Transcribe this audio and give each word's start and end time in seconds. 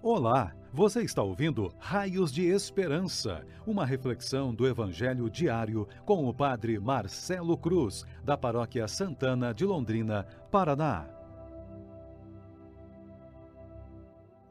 Olá, 0.00 0.54
você 0.72 1.02
está 1.02 1.24
ouvindo 1.24 1.74
Raios 1.76 2.30
de 2.30 2.46
Esperança, 2.46 3.44
uma 3.66 3.84
reflexão 3.84 4.54
do 4.54 4.64
Evangelho 4.64 5.28
diário 5.28 5.88
com 6.06 6.28
o 6.28 6.32
Padre 6.32 6.78
Marcelo 6.78 7.56
Cruz, 7.56 8.04
da 8.24 8.38
Paróquia 8.38 8.86
Santana 8.86 9.52
de 9.52 9.64
Londrina, 9.64 10.24
Paraná. 10.52 11.10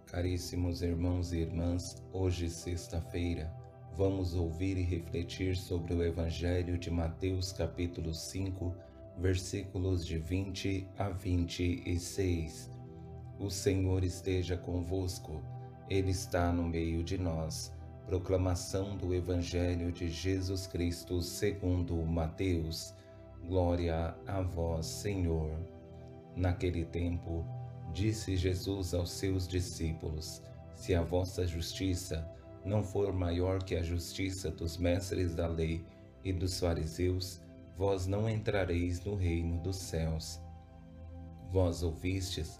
Caríssimos 0.08 0.82
irmãos 0.82 1.32
e 1.32 1.38
irmãs, 1.38 2.04
hoje, 2.12 2.50
sexta-feira, 2.50 3.50
vamos 3.96 4.36
ouvir 4.36 4.78
e 4.78 4.84
refletir 4.84 5.56
sobre 5.56 5.94
o 5.94 6.04
Evangelho 6.04 6.78
de 6.78 6.92
Mateus, 6.92 7.54
capítulo 7.54 8.14
5, 8.14 8.76
versículos 9.18 10.06
de 10.06 10.18
20 10.18 10.90
a 10.98 11.08
26. 11.08 12.77
O 13.40 13.52
Senhor 13.52 14.04
esteja 14.04 14.58
convosco, 14.58 15.44
Ele 15.88 16.10
está 16.10 16.52
no 16.52 16.64
meio 16.64 17.04
de 17.04 17.20
nós. 17.20 17.72
Proclamação 18.08 18.98
do 18.98 19.14
Evangelho 19.14 19.92
de 19.92 20.10
Jesus 20.10 20.66
Cristo 20.66 21.22
segundo 21.22 21.96
Mateus. 21.98 22.96
Glória 23.46 24.16
a 24.26 24.42
vós, 24.42 24.88
Senhor. 24.88 25.52
Naquele 26.36 26.84
tempo, 26.84 27.46
disse 27.94 28.36
Jesus 28.36 28.96
aos 28.96 29.12
seus 29.12 29.48
discípulos: 29.48 30.42
Se 30.74 30.96
a 30.96 31.04
vossa 31.04 31.46
justiça 31.46 32.28
não 32.66 32.84
for 32.84 33.14
maior 33.14 33.62
que 33.62 33.76
a 33.76 33.84
justiça 33.84 34.50
dos 34.50 34.78
mestres 34.78 35.36
da 35.36 35.46
lei 35.46 35.86
e 36.24 36.34
dos 36.34 36.60
fariseus, 36.60 37.40
vós 37.76 38.08
não 38.08 38.28
entrareis 38.28 39.00
no 39.06 39.16
reino 39.16 39.62
dos 39.62 39.76
céus. 39.76 40.42
Vós 41.52 41.84
ouvistes 41.84 42.60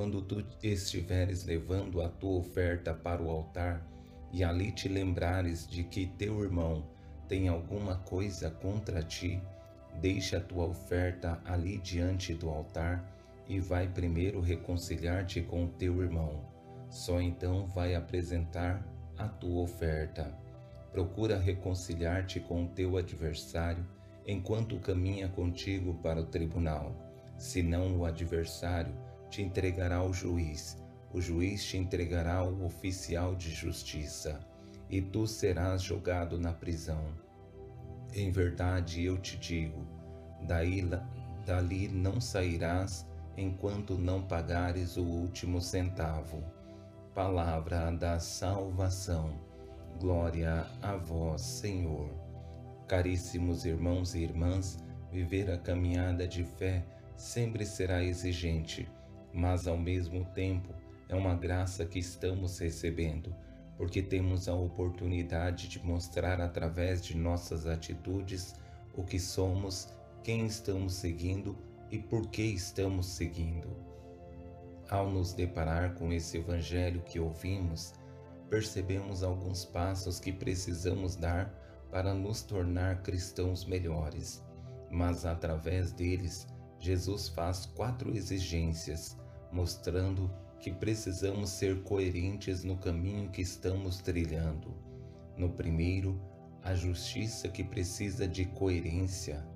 quando 0.00 0.22
tu 0.22 0.42
estiveres 0.62 1.44
levando 1.44 2.00
a 2.00 2.08
tua 2.08 2.38
oferta 2.38 2.94
para 2.94 3.22
o 3.22 3.28
altar 3.28 3.86
e 4.32 4.42
ali 4.42 4.72
te 4.72 4.88
lembrares 4.88 5.68
de 5.68 5.84
que 5.84 6.06
teu 6.06 6.42
irmão 6.42 6.88
tem 7.28 7.48
alguma 7.48 7.96
coisa 7.96 8.50
contra 8.50 9.02
ti, 9.02 9.38
deixa 10.00 10.38
a 10.38 10.40
tua 10.40 10.64
oferta 10.64 11.38
ali 11.44 11.76
diante 11.76 12.32
do 12.32 12.48
altar 12.48 13.14
e 13.46 13.60
vai 13.60 13.88
primeiro 13.88 14.40
reconciliar-te 14.40 15.42
com 15.42 15.66
teu 15.66 16.00
irmão. 16.00 16.46
Só 16.88 17.20
então 17.20 17.66
vai 17.66 17.94
apresentar 17.94 18.82
a 19.18 19.28
tua 19.28 19.64
oferta. 19.64 20.34
Procura 20.92 21.38
reconciliar-te 21.38 22.40
com 22.40 22.66
teu 22.68 22.96
adversário 22.96 23.86
enquanto 24.26 24.80
caminha 24.80 25.28
contigo 25.28 25.92
para 26.02 26.22
o 26.22 26.24
tribunal. 26.24 26.96
Senão 27.36 27.98
o 27.98 28.06
adversário 28.06 29.09
te 29.30 29.42
entregará 29.42 29.96
ao 29.96 30.12
juiz, 30.12 30.76
o 31.12 31.20
juiz 31.20 31.64
te 31.64 31.76
entregará 31.76 32.38
ao 32.38 32.64
oficial 32.64 33.36
de 33.36 33.50
justiça, 33.50 34.40
e 34.90 35.00
tu 35.00 35.24
serás 35.24 35.82
jogado 35.82 36.38
na 36.38 36.52
prisão. 36.52 37.04
Em 38.12 38.32
verdade 38.32 39.04
eu 39.04 39.16
te 39.18 39.38
digo, 39.38 39.86
daí, 40.42 40.82
dali 41.46 41.86
não 41.86 42.20
sairás 42.20 43.06
enquanto 43.36 43.96
não 43.96 44.20
pagares 44.20 44.96
o 44.96 45.04
último 45.04 45.60
centavo. 45.60 46.42
Palavra 47.14 47.92
da 47.92 48.18
salvação. 48.18 49.32
Glória 50.00 50.66
a 50.82 50.96
vós, 50.96 51.42
Senhor. 51.42 52.10
Caríssimos 52.88 53.64
irmãos 53.64 54.14
e 54.16 54.20
irmãs, 54.20 54.78
viver 55.10 55.50
a 55.50 55.58
caminhada 55.58 56.26
de 56.26 56.42
fé 56.42 56.84
sempre 57.16 57.64
será 57.64 58.02
exigente 58.02 58.88
mas 59.32 59.66
ao 59.66 59.76
mesmo 59.76 60.24
tempo 60.34 60.74
é 61.08 61.14
uma 61.14 61.34
graça 61.34 61.84
que 61.84 61.98
estamos 61.98 62.58
recebendo, 62.58 63.34
porque 63.76 64.02
temos 64.02 64.48
a 64.48 64.54
oportunidade 64.54 65.68
de 65.68 65.84
mostrar 65.84 66.40
através 66.40 67.02
de 67.02 67.16
nossas 67.16 67.66
atitudes 67.66 68.54
o 68.94 69.02
que 69.02 69.18
somos, 69.18 69.88
quem 70.22 70.46
estamos 70.46 70.94
seguindo 70.94 71.56
e 71.90 71.98
por 71.98 72.28
que 72.28 72.42
estamos 72.42 73.06
seguindo. 73.06 73.68
Ao 74.88 75.08
nos 75.08 75.32
deparar 75.32 75.94
com 75.94 76.12
esse 76.12 76.38
Evangelho 76.38 77.02
que 77.02 77.20
ouvimos, 77.20 77.94
percebemos 78.48 79.22
alguns 79.22 79.64
passos 79.64 80.18
que 80.18 80.32
precisamos 80.32 81.16
dar 81.16 81.54
para 81.90 82.12
nos 82.12 82.42
tornar 82.42 83.02
cristãos 83.02 83.64
melhores, 83.64 84.44
mas 84.90 85.24
através 85.24 85.92
deles, 85.92 86.46
Jesus 86.80 87.28
faz 87.28 87.66
quatro 87.66 88.16
exigências 88.16 89.16
mostrando 89.52 90.30
que 90.58 90.72
precisamos 90.72 91.50
ser 91.50 91.82
coerentes 91.82 92.64
no 92.64 92.76
caminho 92.76 93.30
que 93.30 93.42
estamos 93.42 93.98
trilhando. 93.98 94.74
No 95.36 95.50
primeiro, 95.50 96.20
a 96.62 96.74
justiça 96.74 97.48
que 97.48 97.62
precisa 97.62 98.26
de 98.26 98.44
coerência. 98.44 99.46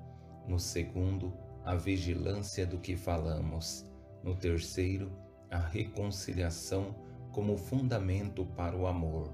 No 0.46 0.58
segundo, 0.58 1.32
a 1.64 1.74
vigilância 1.74 2.66
do 2.66 2.78
que 2.78 2.96
falamos. 2.96 3.86
No 4.22 4.34
terceiro, 4.34 5.10
a 5.50 5.58
reconciliação 5.58 6.94
como 7.32 7.56
fundamento 7.56 8.44
para 8.46 8.76
o 8.76 8.86
amor. 8.86 9.32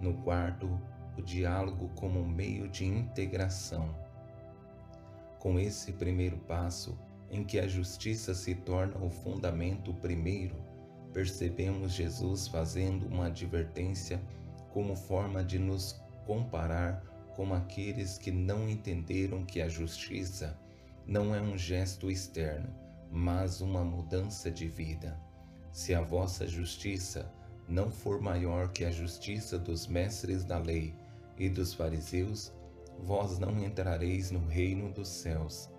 No 0.00 0.14
quarto, 0.22 0.68
o 1.16 1.22
diálogo 1.22 1.88
como 1.96 2.24
meio 2.24 2.68
de 2.68 2.84
integração. 2.84 3.94
Com 5.40 5.58
esse 5.58 5.92
primeiro 5.92 6.38
passo, 6.38 6.98
em 7.30 7.44
que 7.44 7.58
a 7.58 7.68
justiça 7.68 8.34
se 8.34 8.54
torna 8.54 8.96
o 8.98 9.10
fundamento 9.10 9.92
primeiro, 9.94 10.56
percebemos 11.12 11.92
Jesus 11.92 12.48
fazendo 12.48 13.06
uma 13.06 13.26
advertência 13.26 14.20
como 14.72 14.94
forma 14.94 15.42
de 15.42 15.58
nos 15.58 16.00
comparar 16.26 17.02
com 17.34 17.54
aqueles 17.54 18.18
que 18.18 18.30
não 18.30 18.68
entenderam 18.68 19.44
que 19.44 19.60
a 19.60 19.68
justiça 19.68 20.58
não 21.06 21.34
é 21.34 21.40
um 21.40 21.56
gesto 21.56 22.10
externo, 22.10 22.68
mas 23.10 23.60
uma 23.60 23.84
mudança 23.84 24.50
de 24.50 24.68
vida. 24.68 25.18
Se 25.72 25.94
a 25.94 26.00
vossa 26.00 26.46
justiça 26.46 27.32
não 27.68 27.90
for 27.90 28.20
maior 28.20 28.70
que 28.72 28.84
a 28.84 28.90
justiça 28.90 29.58
dos 29.58 29.86
mestres 29.86 30.44
da 30.44 30.58
lei 30.58 30.94
e 31.38 31.48
dos 31.48 31.74
fariseus, 31.74 32.52
vós 33.04 33.38
não 33.38 33.62
entrareis 33.62 34.30
no 34.30 34.46
reino 34.46 34.90
dos 34.92 35.08
céus 35.08 35.70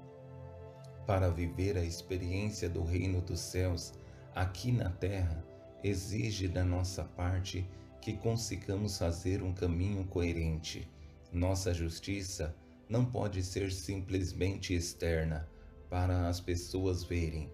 para 1.10 1.28
viver 1.28 1.76
a 1.76 1.84
experiência 1.84 2.70
do 2.70 2.84
reino 2.84 3.20
dos 3.20 3.40
céus 3.40 3.94
aqui 4.36 4.72
na 4.72 4.92
terra, 4.92 5.44
exige 5.84 6.48
da 6.48 6.64
nossa 6.64 7.04
parte 7.04 7.68
que 8.00 8.14
consigamos 8.14 8.96
fazer 8.96 9.42
um 9.42 9.52
caminho 9.52 10.06
coerente. 10.06 10.88
Nossa 11.34 11.74
justiça 11.74 12.56
não 12.88 13.04
pode 13.04 13.42
ser 13.42 13.72
simplesmente 13.72 14.76
externa 14.76 15.50
para 15.90 16.28
as 16.28 16.40
pessoas 16.40 17.04
verem. 17.04 17.52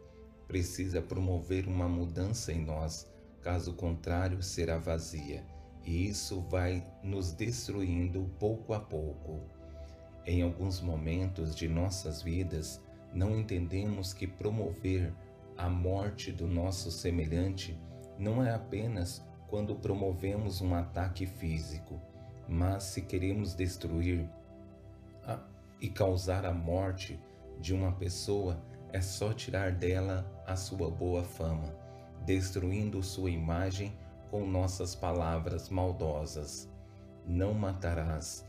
Precisa 0.49 1.01
promover 1.01 1.65
uma 1.65 1.87
mudança 1.87 2.51
em 2.51 2.59
nós, 2.59 3.09
caso 3.41 3.73
contrário, 3.73 4.43
será 4.43 4.77
vazia, 4.77 5.45
e 5.85 6.09
isso 6.09 6.41
vai 6.41 6.85
nos 7.01 7.31
destruindo 7.31 8.29
pouco 8.37 8.73
a 8.73 8.81
pouco. 8.81 9.39
Em 10.25 10.41
alguns 10.41 10.81
momentos 10.81 11.55
de 11.55 11.69
nossas 11.69 12.21
vidas, 12.21 12.83
não 13.15 13.39
entendemos 13.39 14.13
que 14.13 14.27
promover 14.27 15.13
a 15.57 15.69
morte 15.69 16.33
do 16.33 16.47
nosso 16.47 16.91
semelhante 16.91 17.79
não 18.19 18.43
é 18.43 18.53
apenas 18.53 19.25
quando 19.47 19.75
promovemos 19.75 20.59
um 20.59 20.75
ataque 20.75 21.25
físico, 21.25 21.99
mas 22.47 22.83
se 22.83 23.01
queremos 23.01 23.55
destruir 23.55 24.29
a, 25.23 25.39
e 25.79 25.89
causar 25.89 26.45
a 26.45 26.53
morte 26.53 27.17
de 27.59 27.73
uma 27.73 27.93
pessoa, 27.93 28.61
é 28.91 28.99
só 28.99 29.33
tirar 29.33 29.71
dela 29.71 30.29
a 30.45 30.57
sua 30.57 30.91
boa 30.91 31.23
fama, 31.23 31.73
destruindo 32.25 33.01
sua 33.01 33.31
imagem 33.31 33.97
com 34.29 34.45
nossas 34.45 34.93
palavras 34.93 35.69
maldosas. 35.69 36.69
Não 37.25 37.53
matarás. 37.53 38.45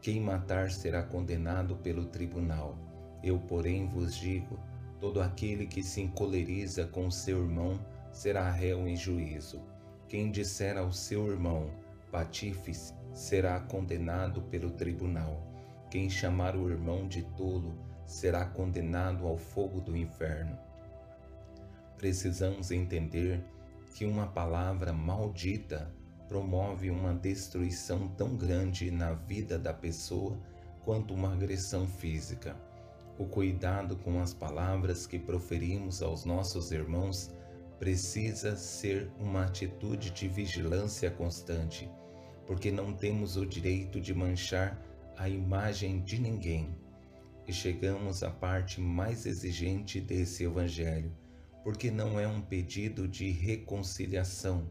Quem 0.00 0.20
matar 0.20 0.70
será 0.70 1.02
condenado 1.02 1.76
pelo 1.76 2.06
tribunal. 2.06 2.93
Eu, 3.24 3.38
porém, 3.38 3.86
vos 3.86 4.14
digo: 4.14 4.58
todo 5.00 5.22
aquele 5.22 5.66
que 5.66 5.82
se 5.82 6.02
encoleriza 6.02 6.86
com 6.86 7.10
seu 7.10 7.42
irmão 7.42 7.80
será 8.12 8.50
réu 8.50 8.86
em 8.86 8.94
juízo. 8.94 9.62
Quem 10.06 10.30
disser 10.30 10.76
ao 10.76 10.92
seu 10.92 11.30
irmão, 11.30 11.70
patifes 12.12 12.94
será 13.14 13.58
condenado 13.60 14.42
pelo 14.42 14.70
tribunal. 14.70 15.42
Quem 15.90 16.10
chamar 16.10 16.54
o 16.54 16.68
irmão 16.68 17.08
de 17.08 17.22
tolo 17.22 17.74
será 18.04 18.44
condenado 18.44 19.26
ao 19.26 19.38
fogo 19.38 19.80
do 19.80 19.96
inferno. 19.96 20.58
Precisamos 21.96 22.70
entender 22.70 23.42
que 23.94 24.04
uma 24.04 24.26
palavra 24.26 24.92
maldita 24.92 25.90
promove 26.28 26.90
uma 26.90 27.14
destruição 27.14 28.08
tão 28.08 28.36
grande 28.36 28.90
na 28.90 29.14
vida 29.14 29.58
da 29.58 29.72
pessoa 29.72 30.38
quanto 30.84 31.14
uma 31.14 31.32
agressão 31.32 31.86
física. 31.86 32.54
O 33.16 33.24
cuidado 33.24 33.96
com 33.96 34.20
as 34.20 34.34
palavras 34.34 35.06
que 35.06 35.20
proferimos 35.20 36.02
aos 36.02 36.24
nossos 36.24 36.72
irmãos 36.72 37.30
precisa 37.78 38.56
ser 38.56 39.08
uma 39.20 39.44
atitude 39.44 40.10
de 40.10 40.26
vigilância 40.26 41.10
constante, 41.12 41.88
porque 42.44 42.72
não 42.72 42.92
temos 42.92 43.36
o 43.36 43.46
direito 43.46 44.00
de 44.00 44.12
manchar 44.12 44.82
a 45.16 45.28
imagem 45.28 46.00
de 46.00 46.20
ninguém. 46.20 46.76
E 47.46 47.52
chegamos 47.52 48.24
à 48.24 48.30
parte 48.30 48.80
mais 48.80 49.26
exigente 49.26 50.00
desse 50.00 50.42
Evangelho, 50.42 51.12
porque 51.62 51.92
não 51.92 52.18
é 52.18 52.26
um 52.26 52.40
pedido 52.40 53.06
de 53.06 53.30
reconciliação 53.30 54.68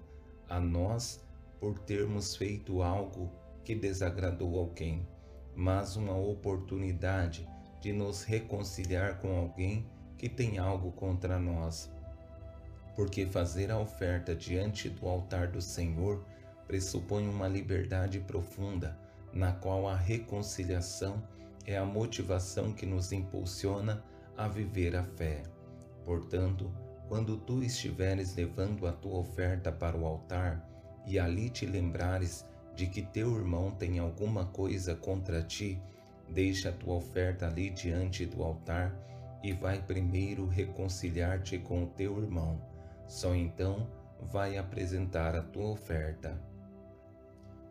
a 0.50 0.60
nós 0.60 1.24
por 1.62 1.80
termos 1.80 2.36
feito 2.36 2.82
algo 2.82 3.32
que 3.64 3.74
desagradou 3.74 4.60
alguém, 4.60 5.08
mas 5.56 5.96
uma 5.96 6.18
oportunidade 6.18 7.48
de 7.84 7.92
nos 7.92 8.24
reconciliar 8.24 9.20
com 9.20 9.38
alguém 9.38 9.86
que 10.18 10.30
tem 10.30 10.58
algo 10.58 10.94
contra 10.94 11.38
nós. 11.38 11.92
Porque 12.96 13.26
fazer 13.26 13.70
a 13.70 13.78
oferta 13.78 14.34
diante 14.34 14.88
do 14.88 15.06
altar 15.06 15.50
do 15.50 15.62
Senhor 15.62 16.26
pressupõe 16.66 17.28
uma 17.28 17.46
liberdade 17.46 18.22
profunda, 18.22 18.98
na 19.34 19.52
qual 19.52 19.86
a 19.86 19.98
reconciliação 19.98 21.22
é 21.66 21.78
a 21.78 21.84
motivação 21.84 22.72
que 22.72 22.86
nos 22.86 23.12
impulsiona 23.12 24.02
a 24.38 24.48
viver 24.48 24.96
a 24.96 25.04
fé. 25.04 25.44
Portanto, 26.06 26.74
quando 27.10 27.36
tu 27.36 27.62
estiveres 27.62 28.34
levando 28.34 28.88
a 28.88 28.94
tua 28.94 29.20
oferta 29.20 29.74
para 29.74 29.98
o 29.98 30.06
altar 30.06 30.66
e 31.06 31.20
ali 31.20 31.50
te 31.50 31.66
lembrares 31.66 32.46
de 32.78 32.88
que 32.88 33.02
teu 33.02 33.36
irmão 33.36 33.72
tem 33.72 34.00
alguma 34.00 34.46
coisa 34.46 34.96
contra 34.96 35.44
ti, 35.44 35.82
deixa 36.34 36.70
a 36.70 36.72
tua 36.72 36.96
oferta 36.96 37.48
ali 37.48 37.70
diante 37.70 38.26
do 38.26 38.44
altar 38.44 38.94
e 39.44 39.54
vai 39.54 39.82
primeiro 39.82 40.48
reconciliar-te 40.48 41.60
com 41.60 41.84
o 41.84 41.88
teu 41.88 42.22
irmão. 42.22 42.60
Só 43.08 43.36
então 43.36 43.88
vai 44.32 44.58
apresentar 44.58 45.36
a 45.36 45.44
tua 45.44 45.70
oferta. 45.70 46.40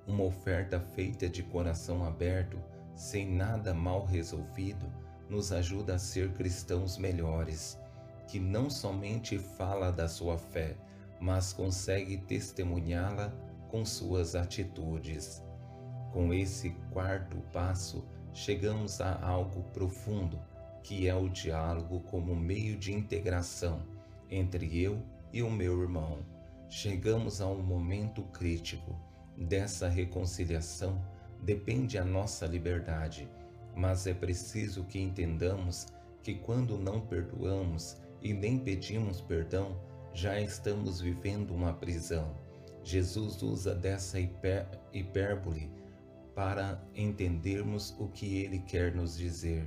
Uma 0.06 0.24
oferta 0.24 0.78
feita 0.78 1.28
de 1.28 1.42
coração 1.42 2.04
aberto 2.04 2.58
sem 2.94 3.26
nada 3.26 3.72
mal 3.72 4.04
resolvido, 4.04 4.86
nos 5.28 5.50
ajuda 5.50 5.94
a 5.94 5.98
ser 5.98 6.32
cristãos 6.34 6.98
melhores, 6.98 7.78
que 8.28 8.38
não 8.38 8.68
somente 8.68 9.38
fala 9.38 9.90
da 9.90 10.08
sua 10.08 10.36
fé, 10.36 10.76
mas 11.20 11.52
consegue 11.52 12.18
testemunhá-la 12.18 13.32
com 13.70 13.84
suas 13.84 14.34
atitudes. 14.34 15.42
Com 16.12 16.34
esse 16.34 16.70
quarto 16.92 17.38
passo, 17.52 18.04
chegamos 18.32 19.00
a 19.00 19.20
algo 19.24 19.62
profundo, 19.72 20.38
que 20.82 21.08
é 21.08 21.14
o 21.14 21.28
diálogo 21.28 22.00
como 22.00 22.34
meio 22.34 22.76
de 22.76 22.92
integração 22.92 23.82
entre 24.30 24.82
eu 24.82 25.02
e 25.32 25.42
o 25.42 25.50
meu 25.50 25.80
irmão. 25.80 26.18
Chegamos 26.68 27.40
a 27.40 27.46
um 27.46 27.62
momento 27.62 28.22
crítico. 28.24 28.98
Dessa 29.36 29.88
reconciliação 29.88 31.02
depende 31.42 31.98
a 31.98 32.04
nossa 32.04 32.46
liberdade, 32.46 33.28
mas 33.74 34.06
é 34.06 34.14
preciso 34.14 34.84
que 34.84 35.00
entendamos 35.00 35.86
que 36.22 36.34
quando 36.34 36.78
não 36.78 37.00
perdoamos 37.00 37.96
e 38.22 38.32
nem 38.32 38.58
pedimos 38.58 39.20
perdão, 39.20 39.76
já 40.14 40.40
estamos 40.40 41.00
vivendo 41.00 41.54
uma 41.54 41.72
prisão. 41.72 42.34
Jesus 42.84 43.42
usa 43.42 43.74
dessa 43.74 44.18
hiper, 44.18 44.66
hipérbole 44.92 45.70
para 46.34 46.82
entendermos 46.94 47.94
o 47.98 48.08
que 48.08 48.38
ele 48.38 48.58
quer 48.60 48.94
nos 48.94 49.16
dizer. 49.16 49.66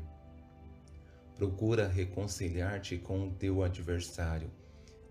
Procura 1.35 1.87
reconciliar-te 1.87 2.97
com 2.97 3.27
o 3.27 3.31
teu 3.31 3.63
adversário, 3.63 4.49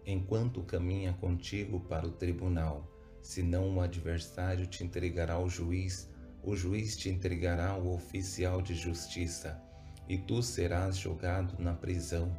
enquanto 0.06 0.62
caminha 0.62 1.12
contigo 1.15 1.81
para 1.81 2.06
o 2.06 2.12
tribunal, 2.12 2.89
senão 3.21 3.77
o 3.77 3.81
adversário 3.81 4.67
te 4.67 4.83
entregará 4.83 5.35
ao 5.35 5.49
juiz 5.49 6.09
o 6.47 6.55
juiz 6.55 6.95
te 6.95 7.09
entregará 7.09 7.69
ao 7.69 7.87
oficial 7.95 8.61
de 8.61 8.75
justiça, 8.75 9.59
e 10.06 10.19
tu 10.19 10.43
serás 10.43 10.97
jogado 10.97 11.55
na 11.59 11.73
prisão. 11.73 12.31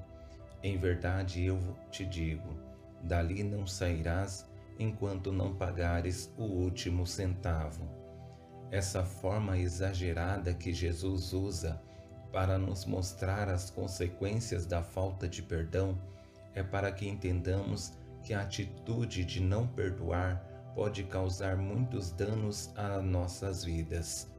Em 0.62 0.78
verdade 0.78 1.44
eu 1.44 1.60
te 1.90 2.06
digo: 2.06 2.48
dali 3.02 3.44
não 3.44 3.66
sairás 3.66 4.48
enquanto 4.78 5.32
não 5.32 5.56
pagares 5.56 6.32
o 6.38 6.44
último 6.44 7.08
centavo. 7.08 8.05
Essa 8.76 9.06
forma 9.06 9.58
exagerada 9.58 10.54
que 10.54 10.74
Jesus 10.74 11.32
usa 11.32 11.82
para 12.30 12.58
nos 12.58 12.84
mostrar 12.84 13.48
as 13.48 13.70
consequências 13.70 14.66
da 14.66 14.84
falta 14.84 15.30
de 15.30 15.42
perdão 15.42 15.98
é 16.54 16.62
para 16.62 16.92
que 16.92 17.08
entendamos 17.08 17.94
que 18.22 18.34
a 18.34 18.42
atitude 18.42 19.24
de 19.24 19.40
não 19.40 19.66
perdoar 19.66 20.46
pode 20.76 21.06
causar 21.06 21.56
muitos 21.56 22.12
danos 22.12 22.70
a 22.76 23.02
nossas 23.02 23.64
vidas. 23.64 24.30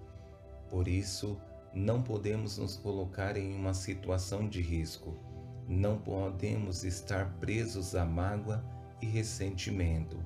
Por 0.69 0.87
isso, 0.87 1.41
não 1.73 2.03
podemos 2.03 2.59
nos 2.59 2.77
colocar 2.77 3.39
em 3.39 3.57
uma 3.57 3.73
situação 3.73 4.47
de 4.47 4.61
risco. 4.61 5.17
Não 5.67 5.97
podemos 5.99 6.85
estar 6.85 7.39
presos 7.41 7.95
à 7.95 8.05
mágoa 8.05 8.63
e 9.01 9.07
ressentimento. 9.07 10.23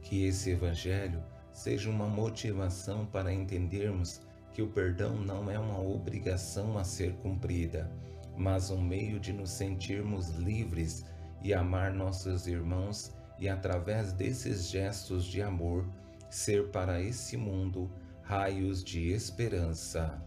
Que 0.00 0.24
esse 0.24 0.52
Evangelho 0.52 1.22
seja 1.58 1.90
uma 1.90 2.06
motivação 2.06 3.04
para 3.04 3.32
entendermos 3.32 4.20
que 4.54 4.62
o 4.62 4.68
perdão 4.68 5.16
não 5.16 5.50
é 5.50 5.58
uma 5.58 5.80
obrigação 5.80 6.78
a 6.78 6.84
ser 6.84 7.14
cumprida, 7.14 7.90
mas 8.36 8.70
um 8.70 8.80
meio 8.80 9.18
de 9.18 9.32
nos 9.32 9.50
sentirmos 9.50 10.30
livres 10.36 11.04
e 11.42 11.52
amar 11.52 11.92
nossos 11.92 12.46
irmãos 12.46 13.12
e 13.40 13.48
através 13.48 14.12
desses 14.12 14.68
gestos 14.68 15.24
de 15.24 15.42
amor 15.42 15.84
ser 16.30 16.68
para 16.68 17.02
esse 17.02 17.36
mundo 17.36 17.90
raios 18.22 18.84
de 18.84 19.10
esperança. 19.10 20.22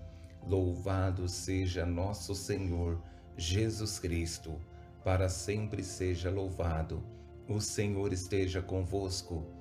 Louvado 0.45 1.29
seja 1.29 1.85
nosso 1.85 2.35
Senhor 2.35 3.01
Jesus 3.37 3.99
Cristo, 3.99 4.59
para 5.01 5.29
sempre 5.29 5.81
seja 5.81 6.29
louvado. 6.29 7.01
O 7.47 7.61
Senhor 7.61 8.11
esteja 8.11 8.61
convosco, 8.61 9.60